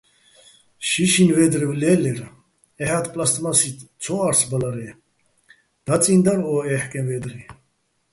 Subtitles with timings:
[0.89, 2.19] შიშინ ვე́დრევ ლე́ლერ,
[2.83, 3.69] ეჰ̦ა́თ პლასტმასი
[4.01, 4.89] ცო ა́რსბალარე,
[5.85, 7.41] დაწიჼ დარ ო ჺეჰკეჼ ვე́დრი.